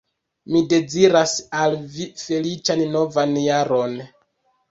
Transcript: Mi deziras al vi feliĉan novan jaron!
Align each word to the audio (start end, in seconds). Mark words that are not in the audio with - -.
Mi 0.53 0.59
deziras 0.69 1.33
al 1.65 1.75
vi 1.97 2.07
feliĉan 2.23 2.83
novan 2.97 3.35
jaron! 3.43 3.97